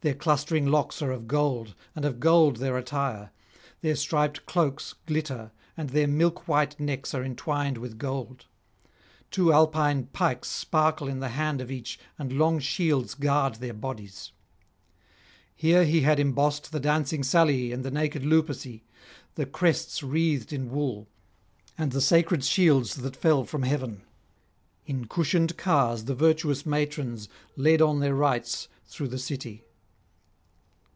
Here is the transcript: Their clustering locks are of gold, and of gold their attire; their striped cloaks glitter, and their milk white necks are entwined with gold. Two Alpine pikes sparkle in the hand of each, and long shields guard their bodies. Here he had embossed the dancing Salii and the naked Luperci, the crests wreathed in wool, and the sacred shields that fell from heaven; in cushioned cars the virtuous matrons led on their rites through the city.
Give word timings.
Their 0.00 0.14
clustering 0.14 0.66
locks 0.66 1.00
are 1.00 1.12
of 1.12 1.26
gold, 1.26 1.74
and 1.96 2.04
of 2.04 2.20
gold 2.20 2.58
their 2.58 2.76
attire; 2.76 3.30
their 3.80 3.96
striped 3.96 4.44
cloaks 4.44 4.94
glitter, 5.06 5.50
and 5.78 5.88
their 5.88 6.06
milk 6.06 6.46
white 6.46 6.78
necks 6.78 7.14
are 7.14 7.24
entwined 7.24 7.78
with 7.78 7.96
gold. 7.96 8.44
Two 9.30 9.50
Alpine 9.50 10.08
pikes 10.12 10.48
sparkle 10.50 11.08
in 11.08 11.20
the 11.20 11.30
hand 11.30 11.62
of 11.62 11.70
each, 11.70 11.98
and 12.18 12.34
long 12.34 12.58
shields 12.60 13.14
guard 13.14 13.54
their 13.54 13.72
bodies. 13.72 14.32
Here 15.54 15.86
he 15.86 16.02
had 16.02 16.20
embossed 16.20 16.70
the 16.70 16.80
dancing 16.80 17.22
Salii 17.22 17.72
and 17.72 17.82
the 17.82 17.90
naked 17.90 18.24
Luperci, 18.26 18.82
the 19.36 19.46
crests 19.46 20.02
wreathed 20.02 20.52
in 20.52 20.68
wool, 20.70 21.08
and 21.78 21.92
the 21.92 22.02
sacred 22.02 22.44
shields 22.44 22.96
that 22.96 23.16
fell 23.16 23.44
from 23.44 23.62
heaven; 23.62 24.02
in 24.84 25.06
cushioned 25.06 25.56
cars 25.56 26.04
the 26.04 26.14
virtuous 26.14 26.66
matrons 26.66 27.26
led 27.56 27.80
on 27.80 28.00
their 28.00 28.14
rites 28.14 28.68
through 28.86 29.08
the 29.08 29.16
city. 29.18 29.64